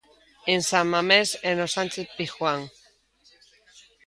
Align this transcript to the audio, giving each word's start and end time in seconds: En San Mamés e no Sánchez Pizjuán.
En 0.53 0.59
San 0.69 0.85
Mamés 0.93 1.29
e 1.49 1.51
no 1.57 1.67
Sánchez 1.75 2.07
Pizjuán. 2.17 2.61